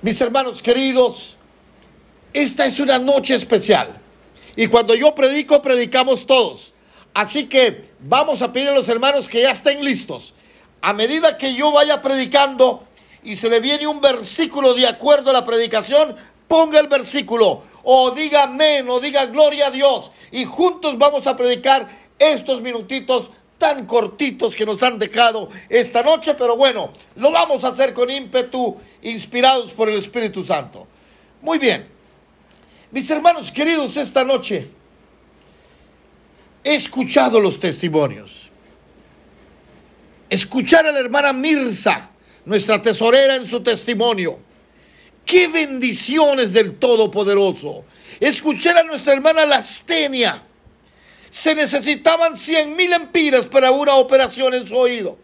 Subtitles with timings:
[0.00, 1.36] Mis hermanos queridos,
[2.32, 4.00] esta es una noche especial.
[4.54, 6.72] Y cuando yo predico, predicamos todos.
[7.14, 10.34] Así que vamos a pedir a los hermanos que ya estén listos.
[10.82, 12.84] A medida que yo vaya predicando
[13.24, 16.14] y se le viene un versículo de acuerdo a la predicación,
[16.46, 20.12] ponga el versículo o diga amén o diga gloria a Dios.
[20.30, 21.88] Y juntos vamos a predicar
[22.20, 27.68] estos minutitos tan cortitos que nos han dejado esta noche, pero bueno, lo vamos a
[27.68, 30.86] hacer con ímpetu, inspirados por el Espíritu Santo.
[31.42, 31.86] Muy bien,
[32.92, 34.68] mis hermanos queridos, esta noche
[36.64, 38.50] he escuchado los testimonios.
[40.30, 42.10] Escuchar a la hermana Mirza,
[42.44, 44.38] nuestra tesorera en su testimonio.
[45.24, 47.84] Qué bendiciones del Todopoderoso.
[48.20, 50.47] Escuchar a nuestra hermana Lastenia
[51.30, 55.18] se necesitaban 100 mil empiras para una operación en su oído.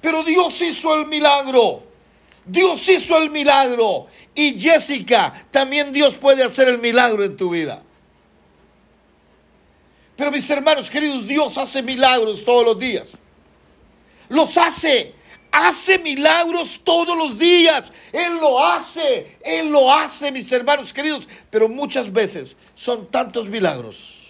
[0.00, 1.82] Pero Dios hizo el milagro.
[2.44, 4.06] Dios hizo el milagro.
[4.34, 7.82] Y Jessica, también Dios puede hacer el milagro en tu vida.
[10.16, 13.12] Pero mis hermanos queridos, Dios hace milagros todos los días.
[14.28, 15.14] Los hace.
[15.50, 17.84] Hace milagros todos los días.
[18.12, 19.38] Él lo hace.
[19.42, 21.26] Él lo hace, mis hermanos queridos.
[21.50, 24.25] Pero muchas veces son tantos milagros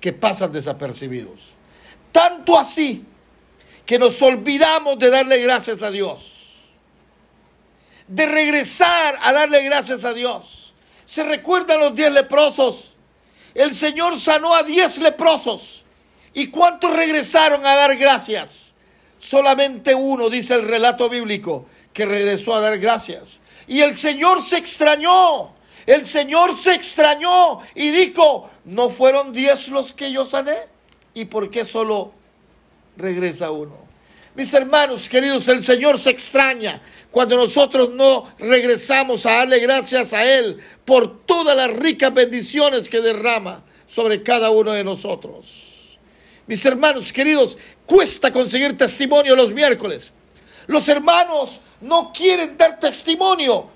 [0.00, 1.40] que pasan desapercibidos.
[2.12, 3.04] Tanto así
[3.84, 6.32] que nos olvidamos de darle gracias a Dios.
[8.08, 10.74] De regresar a darle gracias a Dios.
[11.04, 12.94] Se recuerdan los diez leprosos.
[13.54, 15.84] El Señor sanó a diez leprosos.
[16.34, 18.74] ¿Y cuántos regresaron a dar gracias?
[19.18, 23.40] Solamente uno, dice el relato bíblico, que regresó a dar gracias.
[23.66, 25.54] Y el Señor se extrañó.
[25.86, 30.56] El Señor se extrañó y dijo, ¿no fueron diez los que yo sané?
[31.14, 32.12] ¿Y por qué solo
[32.96, 33.86] regresa uno?
[34.34, 40.30] Mis hermanos queridos, el Señor se extraña cuando nosotros no regresamos a darle gracias a
[40.30, 45.98] Él por todas las ricas bendiciones que derrama sobre cada uno de nosotros.
[46.46, 47.56] Mis hermanos queridos,
[47.86, 50.12] cuesta conseguir testimonio los miércoles.
[50.66, 53.70] Los hermanos no quieren dar testimonio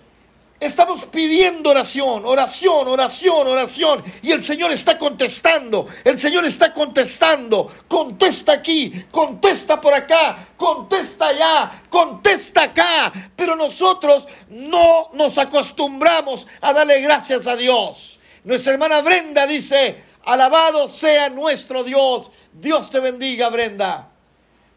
[0.61, 4.05] Estamos pidiendo oración, oración, oración, oración.
[4.21, 5.87] Y el Señor está contestando.
[6.05, 7.73] El Señor está contestando.
[7.89, 13.11] Contesta aquí, contesta por acá, contesta allá, contesta acá.
[13.35, 18.21] Pero nosotros no nos acostumbramos a darle gracias a Dios.
[18.45, 22.31] Nuestra hermana Brenda dice, alabado sea nuestro Dios.
[22.53, 24.11] Dios te bendiga, Brenda.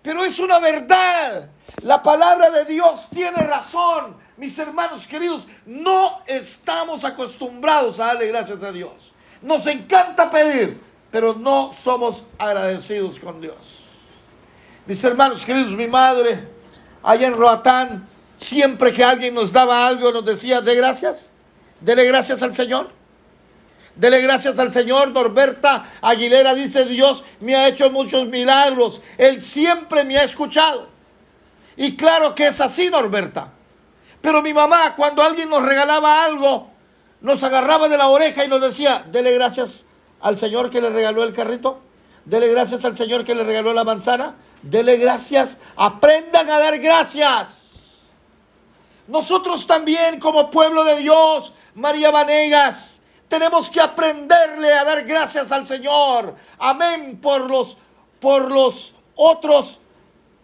[0.02, 1.50] Pero es una verdad.
[1.82, 8.64] La palabra de Dios tiene razón mis hermanos queridos, no estamos acostumbrados a darle gracias
[8.64, 9.12] a Dios.
[9.42, 10.80] Nos encanta pedir,
[11.12, 13.86] pero no somos agradecidos con Dios.
[14.86, 16.48] Mis hermanos queridos, mi madre,
[17.04, 21.30] allá en Roatán, siempre que alguien nos daba algo, nos decía, de gracias,
[21.80, 22.92] dele gracias al Señor.
[23.96, 25.12] Dele gracias al Señor.
[25.12, 29.02] Norberta Aguilera dice, Dios me ha hecho muchos milagros.
[29.18, 30.90] Él siempre me ha escuchado.
[31.76, 33.52] Y claro que es así, Norberta.
[34.24, 36.70] Pero mi mamá, cuando alguien nos regalaba algo,
[37.20, 39.86] nos agarraba de la oreja y nos decía, dele gracias
[40.22, 41.82] al Señor que le regaló el carrito,
[42.24, 48.00] dele gracias al Señor que le regaló la manzana, dele gracias, aprendan a dar gracias.
[49.10, 55.68] Nosotros también como pueblo de Dios, María Vanegas, tenemos que aprenderle a dar gracias al
[55.68, 56.34] Señor.
[56.60, 57.78] Amén por los
[58.22, 59.82] por los otros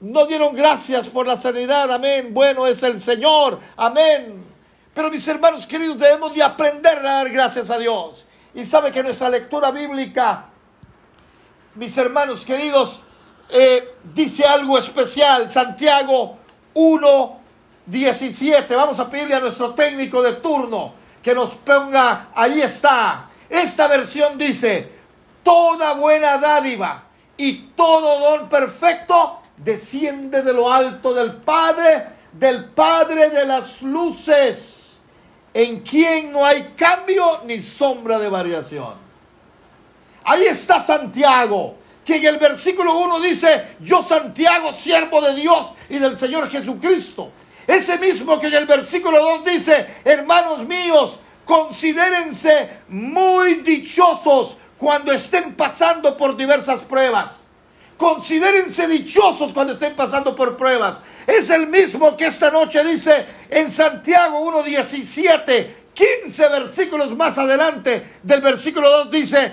[0.01, 2.33] no dieron gracias por la sanidad, amén.
[2.33, 4.45] Bueno es el Señor, amén.
[4.93, 8.25] Pero mis hermanos queridos, debemos de aprender a dar gracias a Dios.
[8.53, 10.45] Y sabe que nuestra lectura bíblica,
[11.75, 13.03] mis hermanos queridos,
[13.49, 15.49] eh, dice algo especial.
[15.51, 16.37] Santiago
[16.73, 17.39] 1,
[17.85, 18.75] 17.
[18.75, 23.29] Vamos a pedirle a nuestro técnico de turno que nos ponga, ahí está.
[23.49, 24.89] Esta versión dice,
[25.43, 27.03] toda buena dádiva
[27.35, 35.01] y todo don perfecto desciende de lo alto del Padre, del Padre de las luces,
[35.53, 38.93] en quien no hay cambio ni sombra de variación.
[40.23, 41.75] Ahí está Santiago,
[42.05, 47.31] que en el versículo 1 dice, yo Santiago, siervo de Dios y del Señor Jesucristo.
[47.67, 55.55] Ese mismo que en el versículo 2 dice, hermanos míos, considérense muy dichosos cuando estén
[55.55, 57.48] pasando por diversas pruebas
[57.99, 60.95] Considérense dichosos cuando estén pasando por pruebas.
[61.27, 68.39] Es el mismo que esta noche dice en Santiago 1.17, 15 versículos más adelante del
[68.39, 69.51] versículo 2 dice,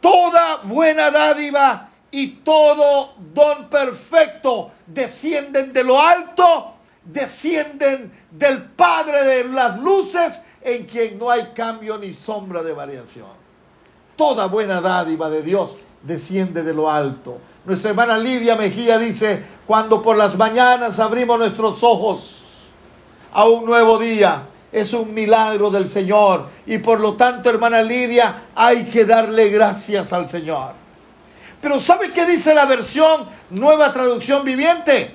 [0.00, 6.74] toda buena dádiva y todo don perfecto descienden de lo alto
[7.04, 13.44] descienden del Padre de las luces, en quien no hay cambio ni sombra de variación.
[14.16, 17.38] Toda buena dádiva de Dios desciende de lo alto.
[17.64, 22.42] Nuestra hermana Lidia Mejía dice, cuando por las mañanas abrimos nuestros ojos
[23.32, 26.48] a un nuevo día, es un milagro del Señor.
[26.66, 30.72] Y por lo tanto, hermana Lidia, hay que darle gracias al Señor.
[31.60, 35.14] Pero ¿sabe qué dice la versión nueva traducción viviente?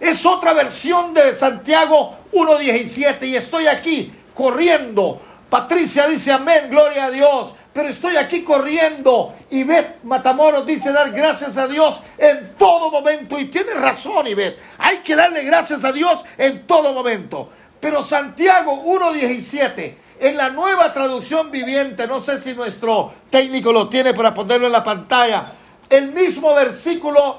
[0.00, 5.20] Es otra versión de Santiago 1.17 y estoy aquí corriendo.
[5.48, 7.54] Patricia dice amén, gloria a Dios.
[7.72, 13.38] Pero estoy aquí corriendo y Ivette Matamoros dice dar gracias a Dios en todo momento.
[13.38, 14.58] Y tiene razón, Ivette.
[14.78, 17.48] Hay que darle gracias a Dios en todo momento.
[17.80, 24.14] Pero Santiago 1.17, en la nueva traducción viviente, no sé si nuestro técnico lo tiene
[24.14, 25.46] para ponerlo en la pantalla,
[25.88, 27.38] el mismo versículo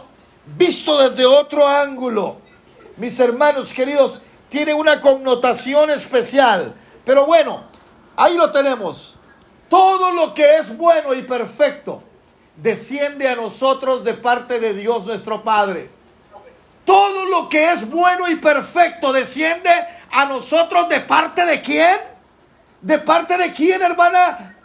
[0.57, 2.41] visto desde otro ángulo.
[2.97, 6.73] Mis hermanos queridos, tiene una connotación especial.
[7.05, 7.63] Pero bueno,
[8.15, 9.15] ahí lo tenemos.
[9.73, 12.03] Todo lo que es bueno y perfecto
[12.55, 15.89] desciende a nosotros de parte de Dios nuestro Padre.
[16.85, 19.71] Todo lo que es bueno y perfecto desciende
[20.11, 21.97] a nosotros de parte de quién?
[22.81, 24.55] ¿De parte de quién, hermana?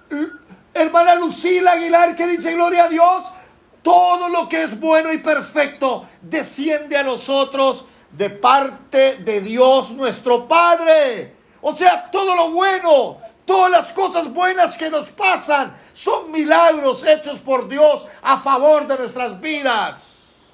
[0.74, 3.32] Hermana Lucila Aguilar, que dice gloria a Dios.
[3.80, 10.46] Todo lo que es bueno y perfecto desciende a nosotros de parte de Dios nuestro
[10.46, 11.34] Padre.
[11.62, 13.16] O sea, todo lo bueno,
[13.48, 18.98] todas las cosas buenas que nos pasan son milagros hechos por Dios a favor de
[18.98, 20.52] nuestras vidas.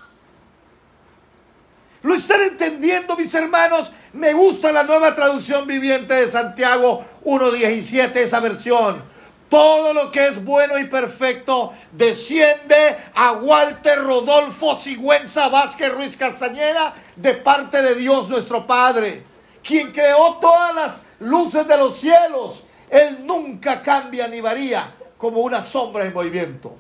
[2.03, 3.91] ¿Lo están entendiendo, mis hermanos?
[4.13, 9.03] Me gusta la nueva traducción viviente de Santiago 1.17, esa versión.
[9.49, 16.95] Todo lo que es bueno y perfecto desciende a Walter Rodolfo Sigüenza Vázquez Ruiz Castañeda
[17.17, 19.25] de parte de Dios nuestro Padre,
[19.65, 22.65] quien creó todas las luces de los cielos.
[22.89, 26.75] Él nunca cambia ni varía como una sombra en movimiento.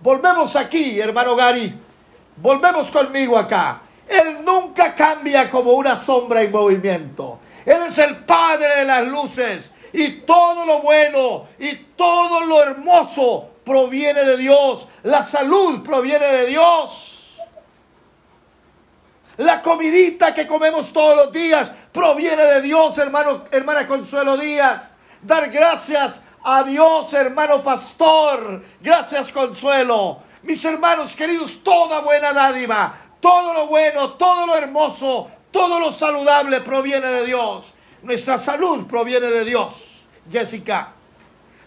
[0.00, 1.78] Volvemos aquí, hermano Gary.
[2.36, 3.82] Volvemos conmigo acá.
[4.08, 7.38] Él nunca cambia como una sombra en movimiento.
[7.64, 9.70] Él es el Padre de las luces.
[9.92, 14.88] Y todo lo bueno y todo lo hermoso proviene de Dios.
[15.02, 17.12] La salud proviene de Dios.
[19.38, 24.91] La comidita que comemos todos los días proviene de Dios, hermano, hermana Consuelo Díaz.
[25.22, 28.62] Dar gracias a Dios, hermano pastor.
[28.80, 30.20] Gracias, Consuelo.
[30.42, 36.60] Mis hermanos queridos, toda buena dádiva todo lo bueno, todo lo hermoso, todo lo saludable
[36.60, 37.72] proviene de Dios.
[38.02, 40.92] Nuestra salud proviene de Dios, Jessica.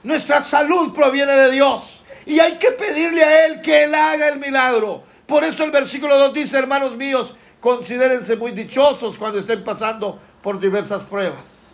[0.04, 2.04] Nuestra salud proviene de Dios.
[2.26, 5.04] Y hay que pedirle a Él que Él haga el milagro.
[5.26, 10.60] Por eso el versículo 2 dice, hermanos míos, considérense muy dichosos cuando estén pasando por
[10.60, 11.65] diversas pruebas.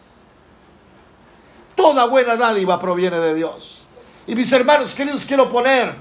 [1.76, 3.82] Toda buena dádiva proviene de Dios.
[4.28, 5.94] Y mis hermanos queridos, quiero poner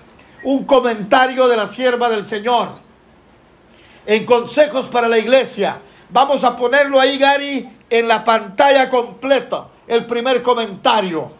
[0.44, 2.68] un comentario de la sierva del Señor
[4.06, 5.80] en consejos para la iglesia.
[6.10, 11.30] Vamos a ponerlo ahí, Gary, en la pantalla completa, el primer comentario.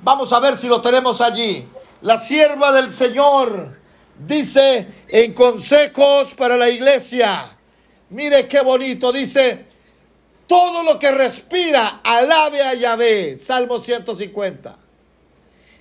[0.00, 1.68] Vamos a ver si lo tenemos allí.
[2.02, 3.78] La sierva del Señor
[4.18, 7.56] dice en consejos para la iglesia.
[8.10, 9.66] Mire qué bonito, dice,
[10.50, 14.76] todo lo que respira, alabe a Yahvé, Salmo 150.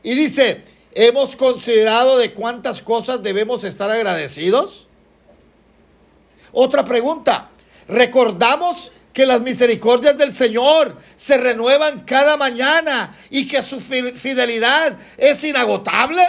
[0.03, 4.87] Y dice, ¿hemos considerado de cuántas cosas debemos estar agradecidos?
[6.51, 7.49] Otra pregunta.
[7.87, 15.43] ¿Recordamos que las misericordias del Señor se renuevan cada mañana y que su fidelidad es
[15.43, 16.21] inagotable?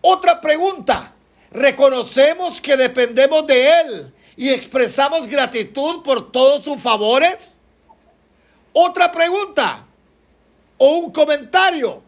[0.00, 1.15] Otra pregunta.
[1.56, 7.60] ¿Reconocemos que dependemos de Él y expresamos gratitud por todos sus favores?
[8.74, 9.86] Otra pregunta
[10.76, 12.02] o un comentario.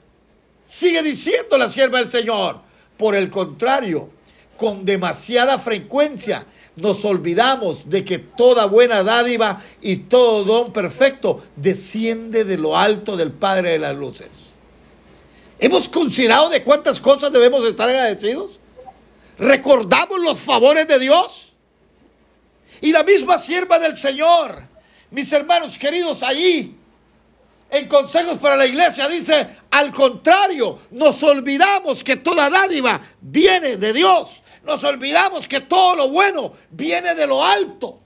[0.66, 2.60] Sigue diciendo la sierva del Señor.
[2.98, 4.10] Por el contrario,
[4.58, 6.44] con demasiada frecuencia
[6.76, 13.16] nos olvidamos de que toda buena dádiva y todo don perfecto desciende de lo alto
[13.16, 14.28] del Padre de las Luces.
[15.58, 18.57] ¿Hemos considerado de cuántas cosas debemos estar agradecidos?
[19.38, 21.52] ¿Recordamos los favores de Dios?
[22.80, 24.62] Y la misma sierva del Señor,
[25.11, 26.76] mis hermanos queridos, allí
[27.71, 33.92] en Consejos para la Iglesia dice, al contrario, nos olvidamos que toda dádiva viene de
[33.92, 38.00] Dios nos olvidamos que todo lo bueno viene de lo alto.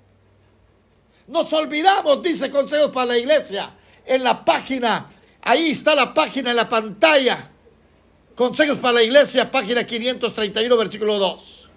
[1.26, 3.74] Nos olvidamos, dice Consejos para la Iglesia,
[4.06, 5.10] en la página,
[5.40, 7.50] ahí está la página en la pantalla.
[8.42, 11.70] Consejos para la Iglesia, página 531, versículo 2.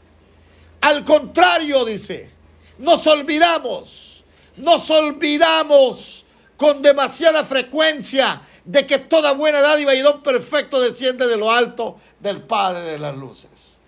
[0.82, 2.32] Al contrario, dice,
[2.80, 4.16] nos olvidamos
[4.58, 6.26] nos olvidamos
[6.58, 11.98] con demasiada frecuencia de que toda buena dádiva y don perfecto desciende de lo alto
[12.20, 13.80] del Padre de las luces.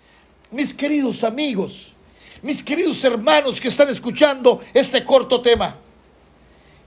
[0.52, 1.94] Mis queridos amigos,
[2.42, 5.74] mis queridos hermanos que están escuchando este corto tema,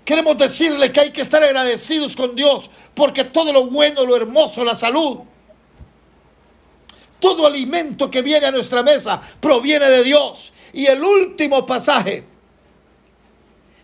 [0.06, 4.64] queremos decirle que hay que estar agradecidos con Dios porque todo lo bueno, lo hermoso,
[4.64, 5.18] la salud,
[7.22, 10.52] todo alimento que viene a nuestra mesa proviene de Dios.
[10.74, 12.26] Y el último pasaje,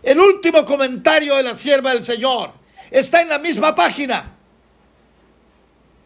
[0.02, 2.52] el último comentario de la sierva del Señor,
[2.90, 4.34] está en la misma página.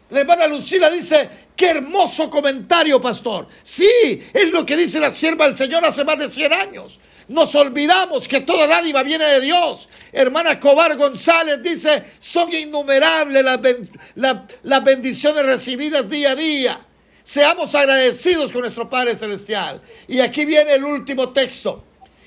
[0.09, 3.47] La hermana Lucila dice, qué hermoso comentario, pastor.
[3.63, 6.99] Sí, es lo que dice la sierva del Señor hace más de 100 años.
[7.29, 9.87] Nos olvidamos que toda dádiva viene de Dios.
[10.11, 13.43] Hermana Cobar González dice, son innumerables
[14.15, 16.85] las, las bendiciones recibidas día a día.
[17.23, 19.81] Seamos agradecidos con nuestro Padre Celestial.
[20.07, 21.83] Y aquí viene el último texto.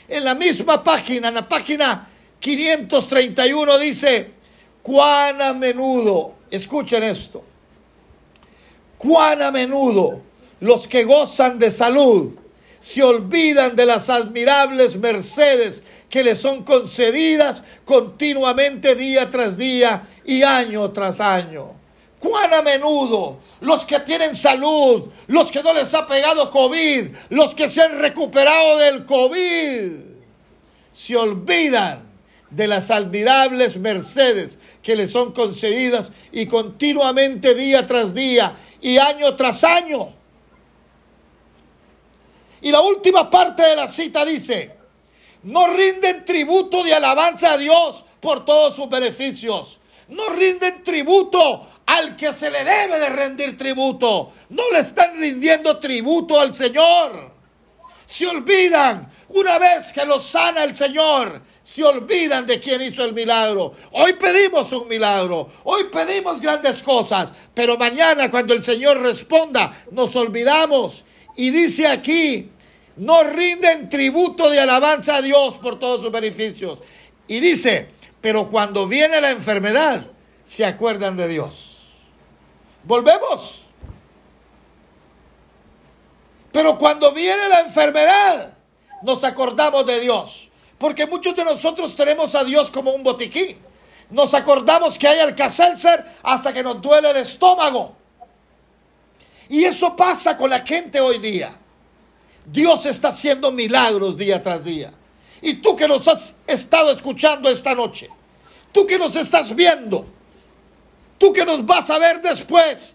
[0.09, 2.09] En la misma página, en la página
[2.41, 4.31] 531 dice,
[4.83, 7.43] cuán a menudo, escuchen esto,
[8.97, 10.23] cuán a menudo
[10.61, 12.35] los que gozan de salud
[12.79, 20.43] se olvidan de las admirables mercedes que les son concedidas continuamente día tras día y
[20.45, 21.75] año tras año
[22.19, 27.55] cuán a menudo los que tienen salud, los que no les ha pegado COVID, los
[27.55, 29.93] que se han recuperado del COVID,
[30.93, 32.07] se olvidan
[32.51, 39.35] de las admirables mercedes que les son concedidas y continuamente día tras día y año
[39.35, 40.15] tras año.
[42.61, 44.75] Y la última parte de la cita dice,
[45.43, 49.79] no rinden tributo de alabanza a Dios por todos sus beneficios.
[50.09, 54.33] No rinden tributo al que se le debe de rendir tributo.
[54.50, 57.33] No le están rindiendo tributo al Señor.
[58.07, 63.12] Se olvidan, una vez que los sana el Señor, se olvidan de quien hizo el
[63.12, 63.75] milagro.
[63.93, 70.14] Hoy pedimos un milagro, hoy pedimos grandes cosas, pero mañana cuando el Señor responda, nos
[70.14, 71.05] olvidamos.
[71.37, 72.50] Y dice aquí,
[72.97, 76.78] no rinden tributo de alabanza a Dios por todos sus beneficios.
[77.26, 77.88] Y dice,
[78.21, 80.07] pero cuando viene la enfermedad,
[80.45, 81.75] se acuerdan de Dios.
[82.87, 83.64] Volvemos.
[86.52, 88.55] Pero cuando viene la enfermedad,
[89.02, 90.49] nos acordamos de Dios.
[90.78, 93.59] Porque muchos de nosotros tenemos a Dios como un botiquín.
[94.11, 97.97] Nos acordamos que hay alcacelser hasta que nos duele el estómago.
[99.49, 101.50] Y eso pasa con la gente hoy día.
[102.47, 104.93] Dios está haciendo milagros día tras día.
[105.43, 108.09] Y tú que nos has estado escuchando esta noche,
[108.71, 110.07] tú que nos estás viendo,
[111.19, 112.95] Tú que nos vas a ver después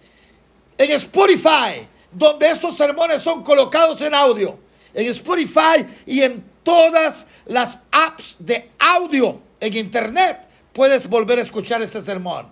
[0.78, 4.60] en Spotify, donde estos sermones son colocados en audio.
[4.94, 11.82] En Spotify y en todas las apps de audio en Internet puedes volver a escuchar
[11.82, 12.48] este sermón.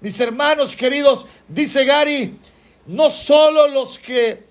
[0.00, 2.38] Mis hermanos queridos, dice Gary,
[2.86, 4.44] no solo los que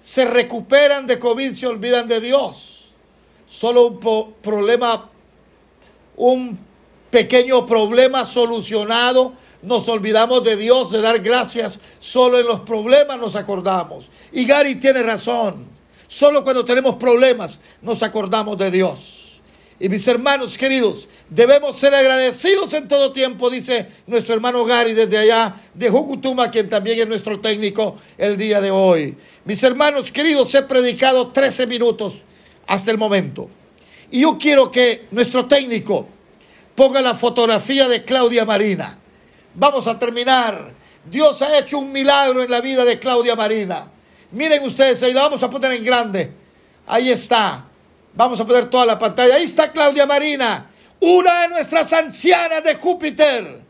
[0.00, 2.92] se recuperan de COVID se olvidan de Dios.
[3.46, 4.00] Solo un
[4.40, 5.10] problema,
[6.16, 6.58] un
[7.10, 11.80] pequeño problema solucionado nos olvidamos de Dios, de dar gracias.
[11.98, 14.06] Solo en los problemas nos acordamos.
[14.32, 15.68] Y Gary tiene razón.
[16.06, 19.20] Solo cuando tenemos problemas nos acordamos de Dios.
[19.82, 25.16] Y mis hermanos queridos, debemos ser agradecidos en todo tiempo, dice nuestro hermano Gary desde
[25.16, 29.16] allá de Jucutuma, quien también es nuestro técnico el día de hoy.
[29.46, 32.20] Mis hermanos queridos, he predicado 13 minutos
[32.66, 33.48] hasta el momento.
[34.10, 36.06] Y yo quiero que nuestro técnico
[36.74, 38.99] ponga la fotografía de Claudia Marina.
[39.54, 40.72] Vamos a terminar.
[41.04, 43.90] Dios ha hecho un milagro en la vida de Claudia Marina.
[44.32, 46.32] Miren ustedes, ahí la vamos a poner en grande.
[46.86, 47.64] Ahí está.
[48.14, 49.36] Vamos a poner toda la pantalla.
[49.36, 53.60] Ahí está Claudia Marina, una de nuestras ancianas de Júpiter.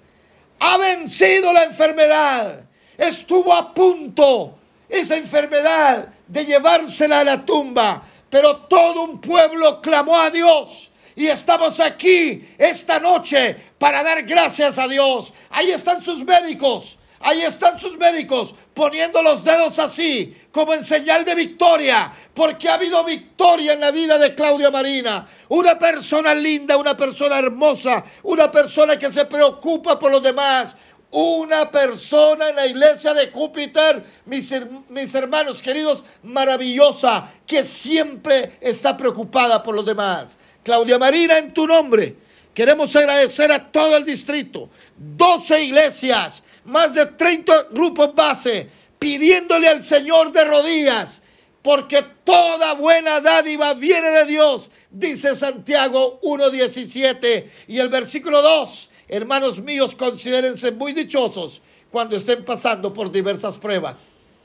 [0.59, 2.65] Ha vencido la enfermedad.
[2.97, 4.59] Estuvo a punto
[4.89, 8.03] esa enfermedad de llevársela a la tumba.
[8.29, 10.90] Pero todo un pueblo clamó a Dios.
[11.21, 15.35] Y estamos aquí esta noche para dar gracias a Dios.
[15.51, 16.99] Ahí están sus médicos.
[17.19, 22.75] Ahí están sus médicos poniendo los dedos así, como en señal de victoria, porque ha
[22.77, 25.29] habido victoria en la vida de Claudia Marina.
[25.51, 30.75] Una persona linda, una persona hermosa, una persona que se preocupa por los demás,
[31.11, 34.55] una persona en la iglesia de Júpiter, mis,
[34.89, 40.39] mis, hermanos queridos, maravillosa, que siempre está preocupada por los demás.
[40.63, 42.17] Claudia Marina, en tu nombre
[42.55, 49.85] Queremos agradecer a todo el distrito, 12 iglesias, más de 30 grupos base, pidiéndole al
[49.85, 51.23] Señor de rodillas
[51.63, 58.91] porque toda buena dádiva viene de Dios, dice Santiago 1.17 y el versículo 2.
[59.09, 64.41] Hermanos míos, considérense muy dichosos cuando estén pasando por diversas pruebas.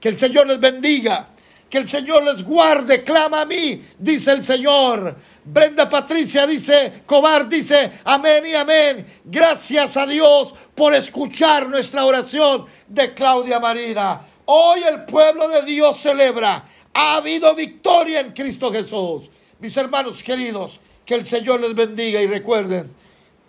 [0.00, 1.28] Que el Señor les bendiga,
[1.68, 5.16] que el Señor les guarde, clama a mí, dice el Señor.
[5.44, 9.06] Brenda Patricia dice, Cobar dice, amén y amén.
[9.24, 14.20] Gracias a Dios por escuchar nuestra oración de Claudia Marina.
[14.46, 16.66] Hoy el pueblo de Dios celebra.
[16.94, 19.30] Ha habido victoria en Cristo Jesús.
[19.60, 22.94] Mis hermanos queridos, que el Señor les bendiga y recuerden,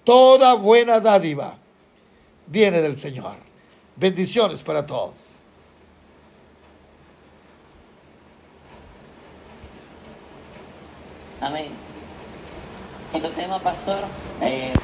[0.04, 1.58] toda buena dádiva
[2.48, 3.38] viene del Señor.
[3.96, 5.39] Bendiciones para todos.
[11.42, 11.72] Amén.
[13.14, 14.04] En tu tema, pastor.
[14.42, 14.74] Eh...